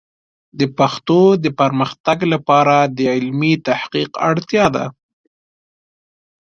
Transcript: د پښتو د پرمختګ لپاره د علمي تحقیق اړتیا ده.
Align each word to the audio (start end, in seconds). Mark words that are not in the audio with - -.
د 0.59 0.61
پښتو 0.77 1.19
د 1.43 1.45
پرمختګ 1.59 2.17
لپاره 2.33 2.75
د 2.97 2.99
علمي 3.13 3.53
تحقیق 3.67 4.09
اړتیا 4.29 4.65
ده. 4.75 4.85